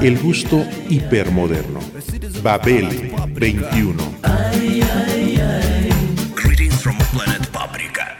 [0.00, 1.80] El gusto hipermoderno.
[2.42, 4.02] Babel 21.
[6.34, 8.16] Greetings from planet Paprika.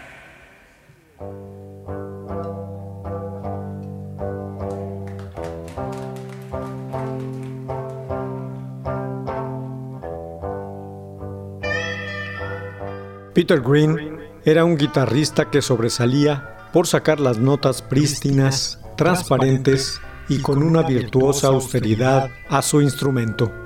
[13.35, 20.63] Peter Green era un guitarrista que sobresalía por sacar las notas prístinas, transparentes y con
[20.63, 23.62] una virtuosa austeridad a su instrumento.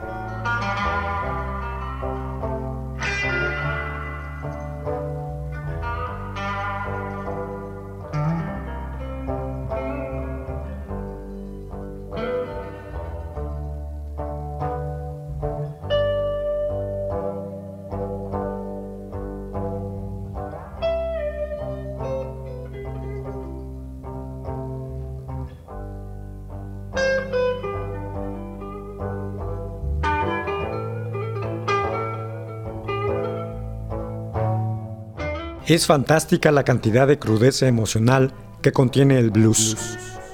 [35.76, 38.32] Es fantástica la cantidad de crudeza emocional
[38.62, 39.76] que contiene el blues.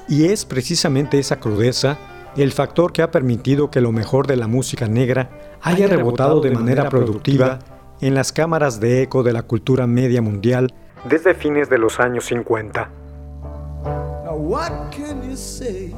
[0.09, 1.99] Y es precisamente esa crudeza
[2.37, 6.53] el factor que ha permitido que lo mejor de la música negra haya rebotado de
[6.53, 7.59] manera productiva
[8.01, 10.73] en las cámaras de eco de la cultura media mundial
[11.11, 12.89] desde fines de los años 50.
[14.25, 15.93] Now what can you say?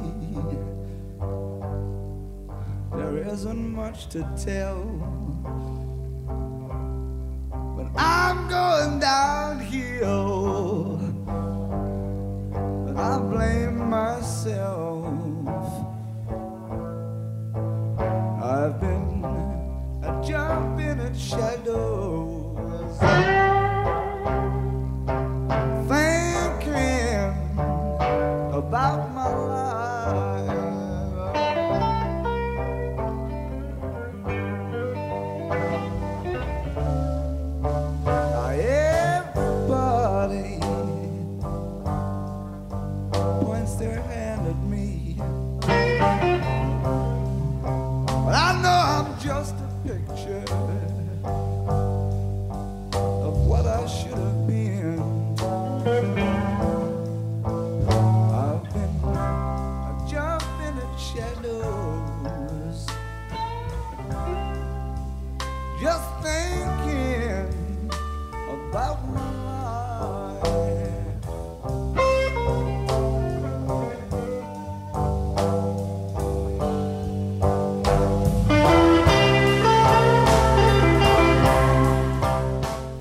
[2.97, 5.74] There isn't much to tell.
[7.97, 10.97] I'm going downhill.
[12.85, 15.05] But I blame myself.
[18.43, 19.23] I've been
[20.03, 22.99] a jumping at shadows.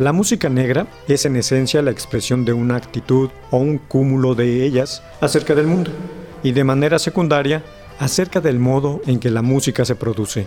[0.05, 4.63] La música negra es en esencia la expresión de una actitud o un cúmulo de
[4.67, 5.91] ellas acerca del mundo
[6.43, 7.65] y de manera secundaria
[7.99, 10.47] acerca del modo en que la música se produce.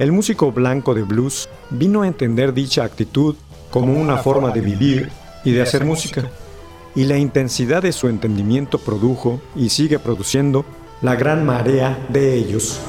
[0.00, 3.36] El músico blanco de blues vino a entender dicha actitud
[3.70, 5.10] como una forma de vivir
[5.44, 6.28] y de hacer música,
[6.96, 10.64] y la intensidad de su entendimiento produjo y sigue produciendo
[11.02, 12.80] la gran marea de ellos.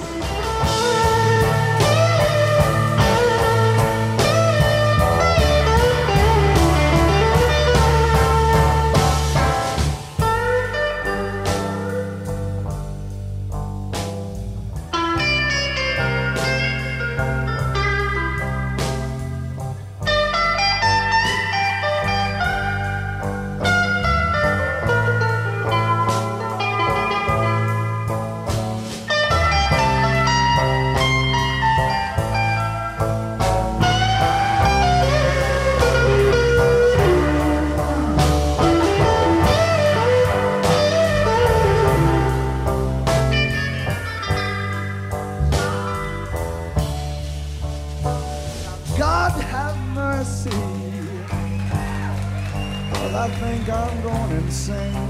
[53.71, 55.09] I'm going insane.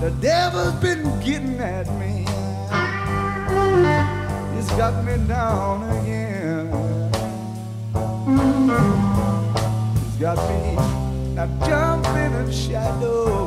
[0.00, 2.24] The devil's been getting at me.
[4.54, 6.70] He's got me down again.
[10.04, 10.76] He's got me
[11.34, 13.46] now jumping in shadows.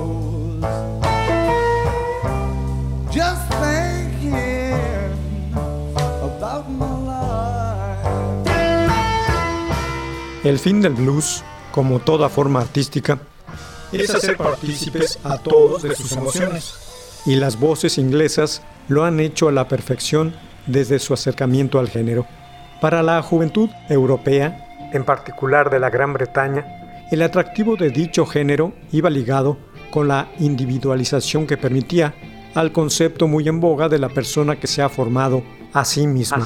[3.12, 4.74] just thinking
[6.22, 8.40] about my life.
[10.44, 13.20] El fin del blues, como toda forma artística,
[13.92, 16.74] es hacer partícipes a todos de sus emociones.
[17.26, 20.34] Y las voces inglesas lo han hecho a la perfección
[20.68, 22.26] desde su acercamiento al género.
[22.82, 26.66] Para la juventud europea, en particular de la Gran Bretaña,
[27.12, 29.58] el atractivo de dicho género iba ligado
[29.92, 32.14] con la individualización que permitía
[32.56, 35.44] al concepto muy en boga de la persona que se ha formado
[35.74, 36.46] a sí misma.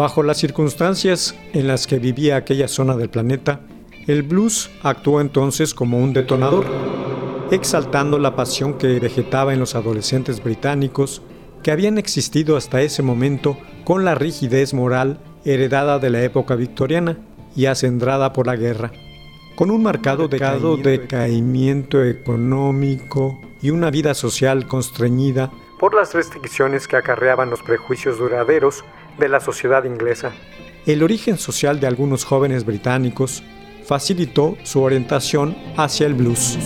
[0.00, 3.60] Bajo las circunstancias en las que vivía aquella zona del planeta,
[4.06, 6.64] el blues actuó entonces como un detonador,
[7.50, 11.20] exaltando la pasión que vegetaba en los adolescentes británicos
[11.62, 17.18] que habían existido hasta ese momento con la rigidez moral heredada de la época victoriana
[17.54, 18.92] y acendrada por la guerra,
[19.54, 25.50] con un marcado decaimiento, decaimiento económico y una vida social constreñida
[25.80, 28.84] por las restricciones que acarreaban los prejuicios duraderos
[29.20, 30.32] de la sociedad inglesa.
[30.86, 33.44] El origen social de algunos jóvenes británicos
[33.84, 36.58] facilitó su orientación hacia el blues.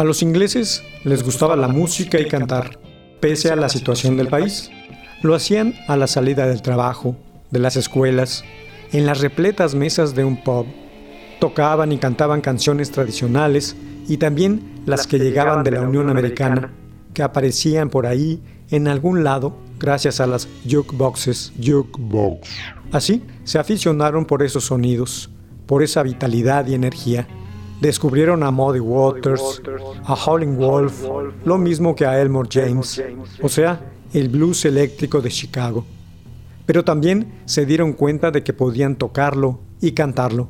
[0.00, 2.78] A los ingleses les gustaba la música y cantar,
[3.20, 4.70] pese a la situación del país.
[5.20, 7.18] Lo hacían a la salida del trabajo,
[7.50, 8.42] de las escuelas,
[8.92, 10.64] en las repletas mesas de un pub.
[11.38, 13.76] Tocaban y cantaban canciones tradicionales
[14.08, 16.72] y también las que llegaban de la Unión Americana,
[17.12, 21.52] que aparecían por ahí en algún lado gracias a las jukeboxes.
[21.62, 22.48] Jukebox.
[22.90, 25.28] Así se aficionaron por esos sonidos,
[25.66, 27.28] por esa vitalidad y energía
[27.80, 29.62] Descubrieron a Muddy Waters,
[30.04, 31.02] a Howling Wolf,
[31.44, 33.02] lo mismo que a Elmore James,
[33.42, 33.80] o sea,
[34.12, 35.84] el blues eléctrico de Chicago.
[36.66, 40.48] Pero también se dieron cuenta de que podían tocarlo y cantarlo.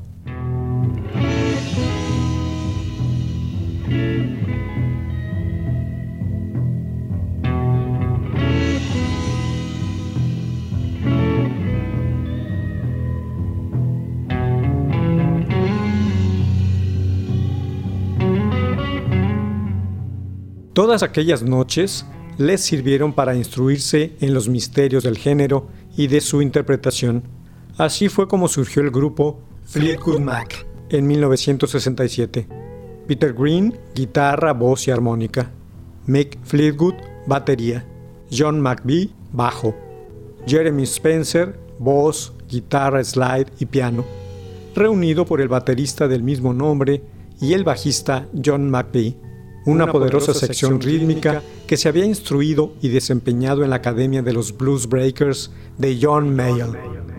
[20.91, 22.05] Todas aquellas noches
[22.37, 27.23] les sirvieron para instruirse en los misterios del género y de su interpretación.
[27.79, 32.49] Así fue como surgió el grupo Fleetwood Mac en 1967.
[33.07, 35.53] Peter Green, guitarra, voz y armónica.
[36.07, 36.95] Mick Fleetwood,
[37.25, 37.87] batería.
[38.37, 39.77] John McBee, bajo.
[40.45, 44.05] Jeremy Spencer, voz, guitarra, slide y piano.
[44.75, 47.01] Reunido por el baterista del mismo nombre
[47.41, 49.30] y el bajista John McBee
[49.71, 54.57] una, poderosa, sección rítmica que se había instruido y desempeñado en la Academia de los
[54.57, 57.10] Blues Breakers de John Mayall.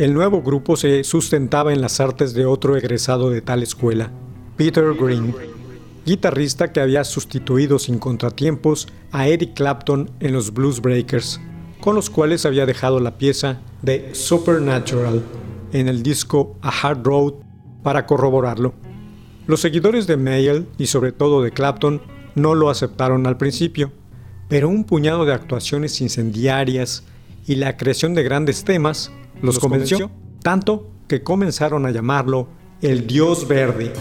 [0.00, 4.10] El nuevo grupo se sustentaba en las artes de otro egresado de tal escuela,
[4.56, 5.34] Peter Green,
[6.06, 11.38] guitarrista que había sustituido sin contratiempos a Eric Clapton en los Blues Breakers,
[11.82, 15.22] con los cuales había dejado la pieza de Supernatural
[15.74, 17.34] en el disco A Hard Road
[17.82, 18.72] para corroborarlo.
[19.46, 22.00] Los seguidores de Mayall y sobre todo de Clapton
[22.34, 23.92] no lo aceptaron al principio,
[24.48, 27.04] pero un puñado de actuaciones incendiarias
[27.46, 30.10] y la creación de grandes temas los, convenció,
[30.42, 32.48] tanto que comenzaron a llamarlo
[32.82, 33.92] el Dios Verde.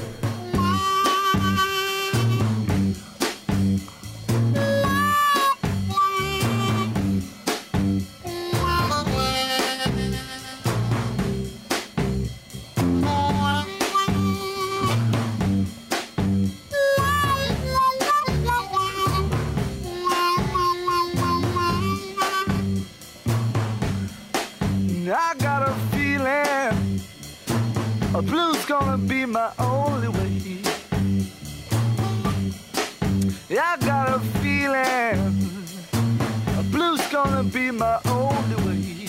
[28.69, 30.61] Gonna be my only way.
[33.49, 35.17] I got a feeling
[36.69, 39.07] blues gonna be my only way.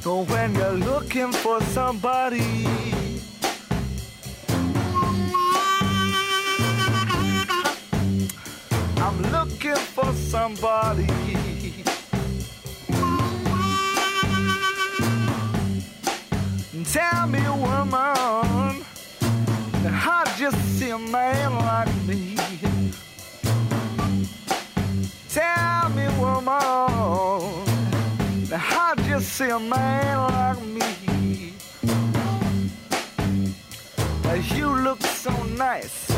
[0.00, 2.66] So when you're looking for somebody.
[8.96, 11.31] I'm looking for somebody.
[16.92, 18.84] Tell me, woman,
[19.88, 22.36] how'd you see a man like me?
[25.30, 27.64] Tell me, woman,
[28.50, 31.54] how'd you see a man like me?
[34.54, 36.11] You look so nice.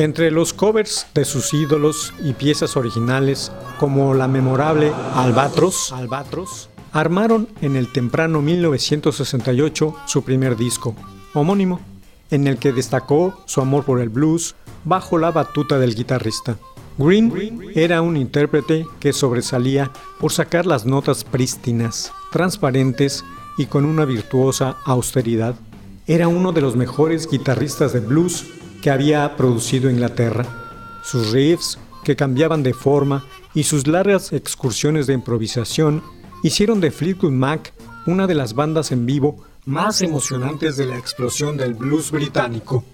[0.00, 7.48] Entre los covers de sus ídolos y piezas originales, como la memorable Albatros, Albatros, armaron
[7.60, 10.96] en el temprano 1968 su primer disco,
[11.34, 11.80] homónimo,
[12.30, 14.54] en el que destacó su amor por el blues
[14.84, 16.56] bajo la batuta del guitarrista.
[16.96, 23.22] Green era un intérprete que sobresalía por sacar las notas prístinas, transparentes
[23.58, 25.56] y con una virtuosa austeridad.
[26.06, 28.46] Era uno de los mejores guitarristas de blues
[28.82, 30.46] que había producido Inglaterra.
[31.02, 36.02] Sus riffs, que cambiaban de forma, y sus largas excursiones de improvisación
[36.42, 37.72] hicieron de Fleetwood Mac
[38.06, 42.84] una de las bandas en vivo más emocionantes de la explosión del blues británico.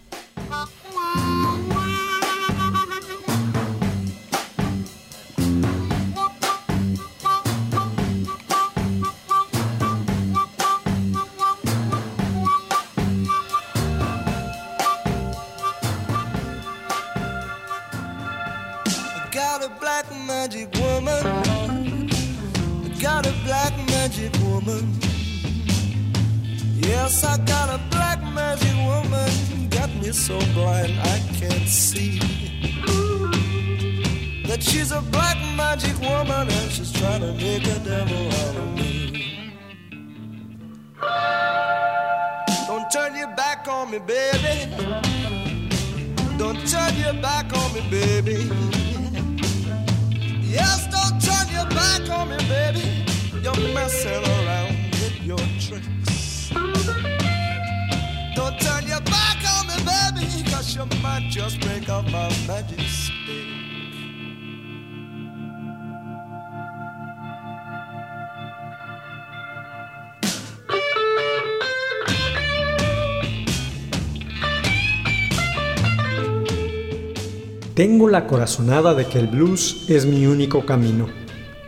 [77.75, 81.09] Tengo la corazonada de que el blues es mi único camino.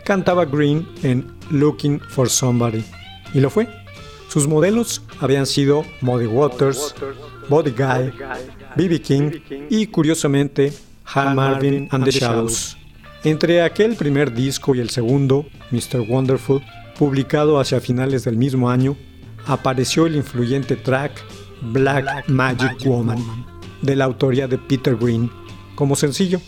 [0.05, 2.83] Cantaba Green en Looking for Somebody.
[3.35, 3.78] Y lo fue.
[4.29, 6.95] Sus modelos habían sido Muddy Waters,
[7.49, 8.13] Body Guy,
[8.77, 9.01] B.B.
[9.01, 9.31] King
[9.71, 10.73] y, curiosamente,
[11.05, 12.77] Hal Marvin and the Shadows.
[13.25, 16.01] Entre aquel primer disco y el segundo, Mr.
[16.09, 16.63] Wonderful,
[16.99, 18.97] publicado hacia finales del mismo año,
[19.47, 21.25] apareció el influyente track
[21.63, 23.19] Black Magic Woman,
[23.83, 25.31] de la autoría de Peter Green,
[25.75, 26.41] como sencillo,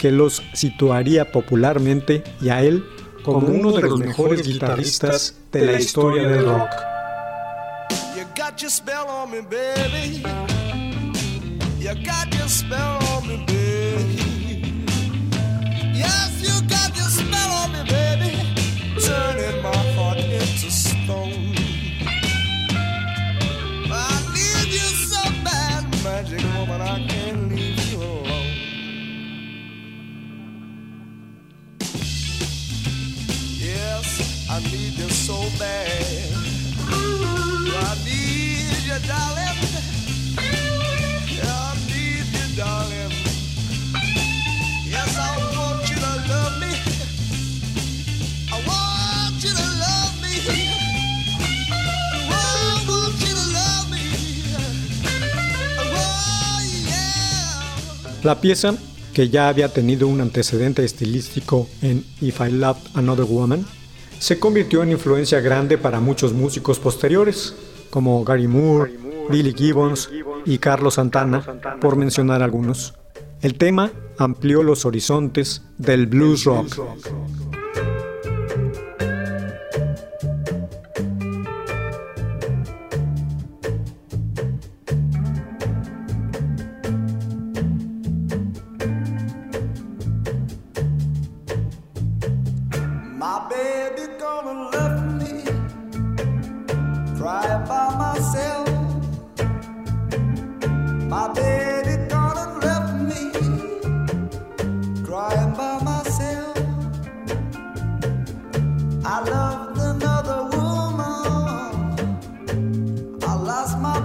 [0.00, 2.84] que los situaría popularmente y a él
[3.22, 6.70] como uno de los mejores guitarristas de la historia del rock.
[8.60, 10.22] got your spell on me, baby.
[11.78, 14.84] You got your spell on me, baby.
[15.94, 18.36] Yes, you got your spell on me, baby.
[19.00, 21.54] Turning my heart into stone.
[23.90, 28.52] I need you so bad, magic woman, I can't leave you alone.
[33.58, 36.29] Yes, I need you so bad.
[58.22, 58.74] La pieza,
[59.14, 63.64] que ya había tenido un antecedente estilístico en If I Loved Another Woman,
[64.18, 67.54] se convirtió en influencia grande para muchos músicos posteriores,
[67.90, 68.96] como Gary Moore,
[69.30, 70.10] Billy Gibbons
[70.44, 71.44] y Carlos Santana,
[71.80, 72.94] por mencionar algunos.
[73.42, 76.78] El tema amplió los horizontes del blues rock.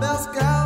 [0.01, 0.64] Lost my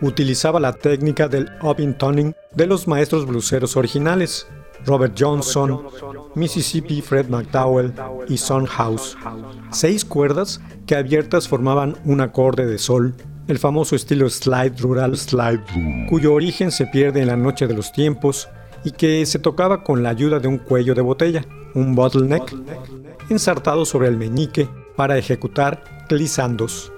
[0.00, 4.46] utilizaba la técnica del up toning de los maestros bluseros originales,
[4.86, 5.82] Robert Johnson,
[6.34, 7.92] Mississippi Fred McDowell
[8.28, 9.16] y Son House.
[9.70, 13.14] Seis cuerdas que abiertas formaban un acorde de sol,
[13.48, 15.62] el famoso estilo slide rural, slide,
[16.08, 18.48] cuyo origen se pierde en la noche de los tiempos
[18.84, 22.54] y que se tocaba con la ayuda de un cuello de botella, un bottleneck,
[23.30, 26.93] ensartado sobre el meñique para ejecutar glissandos.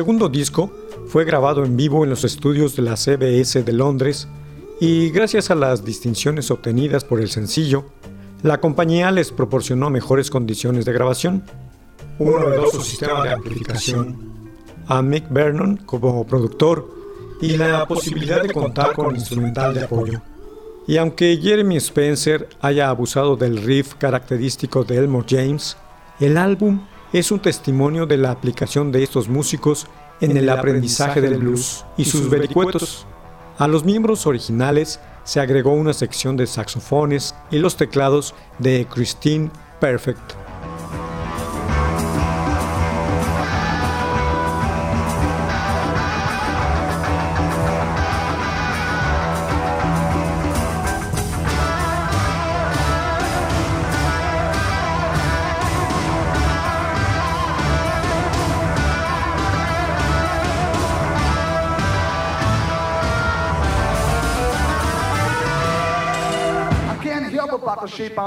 [0.00, 0.72] Segundo disco
[1.08, 4.28] fue grabado en vivo en los estudios de la CBS de Londres
[4.80, 7.84] y gracias a las distinciones obtenidas por el sencillo,
[8.42, 11.44] la compañía les proporcionó mejores condiciones de grabación,
[12.18, 14.16] un novedoso sistema de amplificación,
[14.86, 16.88] a Mick Vernon como productor
[17.42, 20.22] y la posibilidad de contar con instrumental de apoyo.
[20.86, 25.76] Y aunque Jeremy Spencer haya abusado del riff característico de Elmore James,
[26.20, 26.80] el álbum
[27.12, 29.86] es un testimonio de la aplicación de estos músicos
[30.20, 33.06] en el aprendizaje del blues y sus vericuetos.
[33.58, 39.50] A los miembros originales se agregó una sección de saxofones y los teclados de Christine
[39.80, 40.49] Perfect.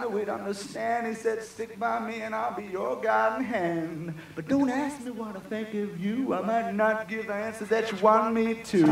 [0.00, 1.06] Knew He'd understand.
[1.06, 4.14] He said, Stick by me and I'll be your guiding hand.
[4.34, 6.34] But don't ask me what I think of you.
[6.34, 8.86] I might not give the that you want me to.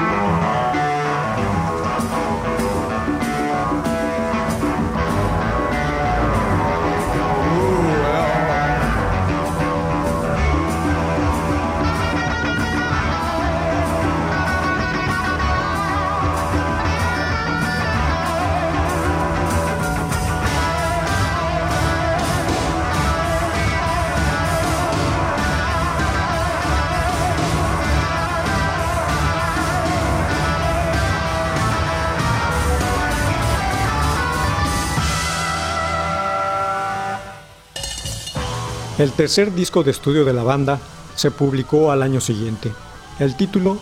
[38.97, 40.79] El tercer disco de estudio de la banda
[41.17, 42.71] se publicó al año siguiente.
[43.19, 43.77] El título,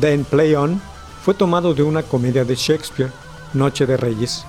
[0.00, 0.82] Then Play On,
[1.22, 3.12] fue tomado de una comedia de Shakespeare,
[3.54, 4.44] Noche de Reyes,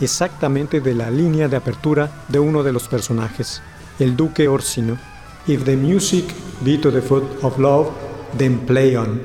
[0.00, 3.62] exactamente de la línea de apertura de uno de los personajes,
[4.00, 4.98] el duque Orsino.
[5.46, 6.24] If the music
[6.62, 7.88] be to the foot of love,
[8.36, 9.22] then play on.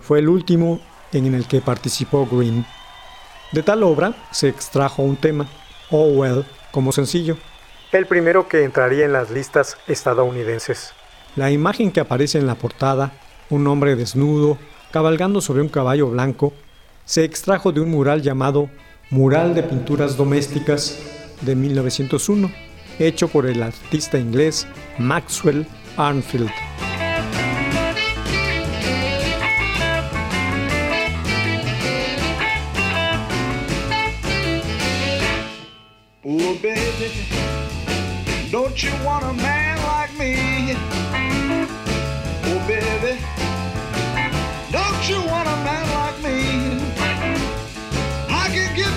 [0.00, 0.80] Fue el último
[1.12, 2.64] en el que participó Green.
[3.50, 5.48] De tal obra se extrajo un tema,
[5.90, 7.36] Oh Well, como sencillo
[7.98, 10.92] el primero que entraría en las listas estadounidenses.
[11.36, 13.12] La imagen que aparece en la portada,
[13.50, 14.58] un hombre desnudo,
[14.92, 16.52] cabalgando sobre un caballo blanco,
[17.04, 18.70] se extrajo de un mural llamado
[19.10, 20.98] Mural de Pinturas Domésticas
[21.42, 22.50] de 1901,
[22.98, 24.66] hecho por el artista inglés
[24.98, 26.50] Maxwell Arnfield.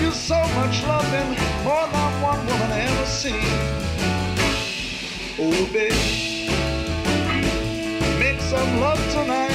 [0.08, 1.28] You so much loving,
[1.64, 3.34] more than one woman ever seen.
[5.38, 6.48] Oh, baby.
[8.18, 9.47] Make some love tonight.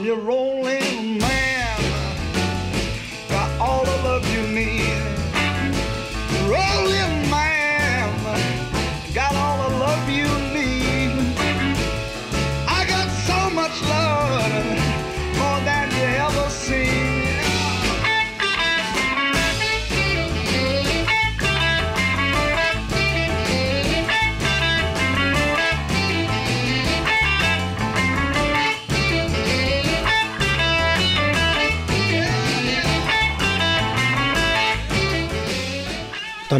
[0.00, 0.79] I'm your rolling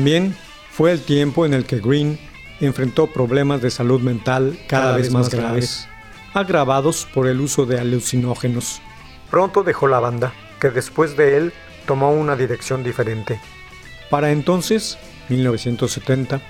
[0.00, 0.34] También
[0.70, 2.18] fue el tiempo en el que Green
[2.58, 5.88] enfrentó problemas de salud mental cada, vez más graves,
[6.32, 8.80] agravados por el uso de alucinógenos.
[9.30, 11.52] Pronto dejó la banda, que después de él
[11.84, 13.38] tomó una dirección diferente.
[14.08, 14.96] Para entonces,
[15.28, 16.40] 1970,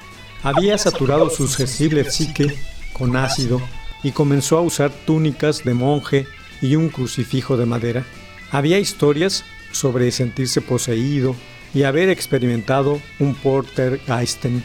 [0.44, 2.56] había saturado su sensible psique
[2.92, 3.60] con ácido
[4.04, 6.28] y comenzó a usar túnicas de monje
[6.62, 8.04] y un crucifijo de madera.
[8.52, 11.34] Había historias sobre sentirse poseído
[11.74, 14.62] y haber experimentado un Portergeisten,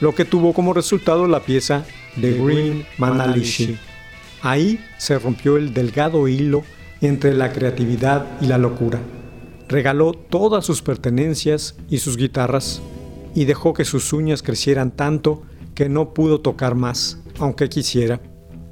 [0.00, 1.84] lo que tuvo como resultado la pieza
[2.20, 3.78] The Green Manalishi.
[4.42, 6.62] Ahí se rompió el delgado hilo
[7.00, 9.00] entre la creatividad y la locura.
[9.68, 12.80] Regaló todas sus pertenencias y sus guitarras
[13.34, 15.42] y dejó que sus uñas crecieran tanto
[15.74, 18.20] que no pudo tocar más, aunque quisiera.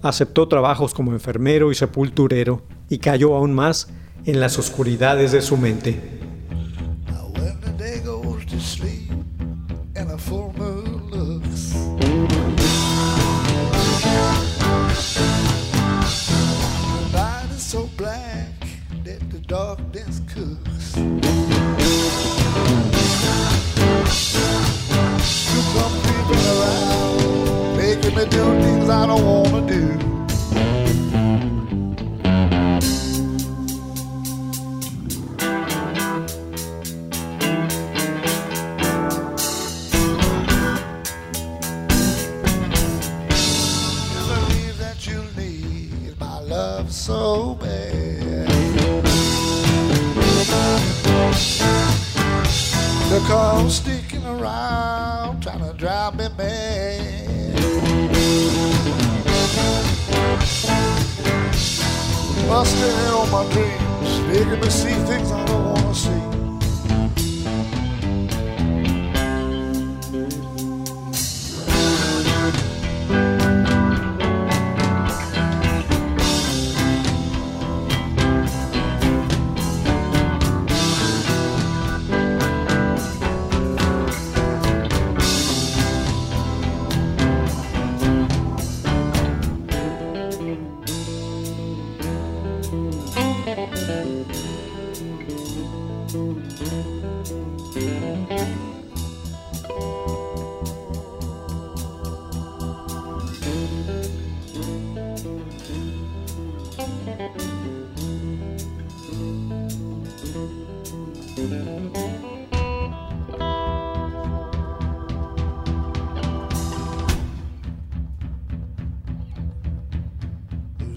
[0.03, 3.89] Aceptó trabajos como enfermero y sepulturero y cayó aún más
[4.25, 6.16] en las oscuridades de su mente.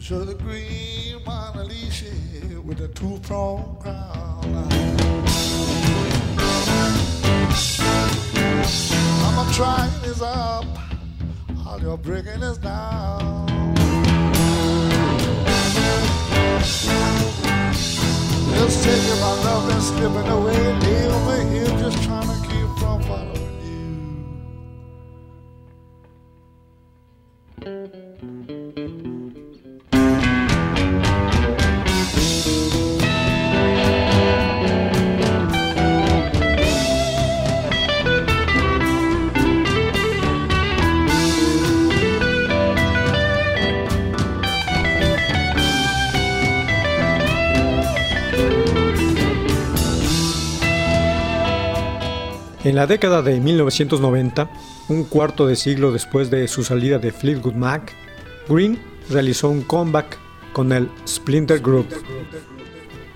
[0.09, 2.09] So the green Mona Lisa
[2.65, 4.41] with a two-pronged crown.
[9.37, 10.65] I'm trying is up,
[11.63, 13.45] all you're breaking is down.
[18.81, 23.38] Taking my love and slipping away, leaving me here just trying to keep from following
[52.69, 54.47] En la década de 1990,
[54.89, 57.95] un cuarto de siglo después de su salida de Fleetwood Mac,
[58.47, 58.77] Green
[59.09, 60.19] realizó un comeback
[60.53, 61.87] con el Splinter Group,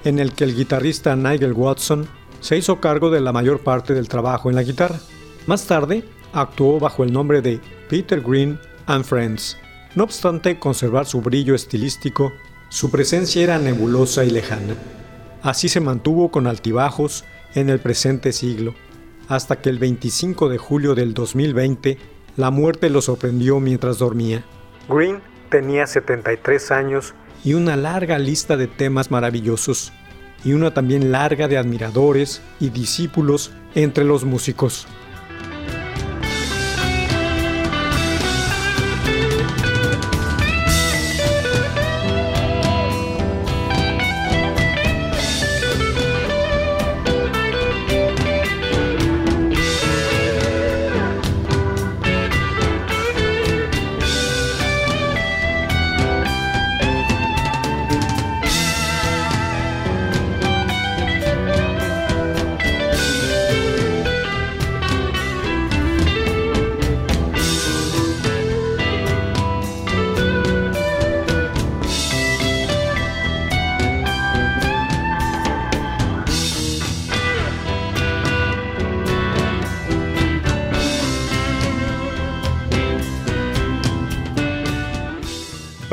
[0.06, 2.08] en el que el guitarrista Nigel Watson
[2.40, 5.00] se hizo cargo de la mayor parte del trabajo en la guitarra.
[5.46, 9.56] Más tarde, actuó bajo el nombre de Peter Green and Friends.
[9.94, 12.34] No obstante conservar su brillo estilístico,
[12.70, 14.74] su presencia era nebulosa y lejana.
[15.44, 18.74] Así se mantuvo con altibajos en el presente siglo,
[19.28, 21.98] hasta que el 25 de julio del 2020
[22.36, 24.44] la muerte lo sorprendió mientras dormía.
[24.90, 29.92] Green tenía 73 años y una larga lista de temas maravillosos,
[30.44, 34.88] y una también larga de admiradores y discípulos entre los músicos.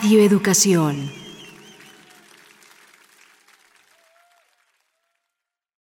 [0.00, 1.10] Radio Educación.